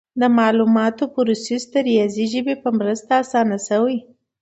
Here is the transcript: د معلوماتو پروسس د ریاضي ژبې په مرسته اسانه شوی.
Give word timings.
د 0.21 0.23
معلوماتو 0.37 1.03
پروسس 1.15 1.63
د 1.73 1.75
ریاضي 1.89 2.25
ژبې 2.33 2.55
په 2.63 2.69
مرسته 2.79 3.11
اسانه 3.23 3.57
شوی. 3.67 3.97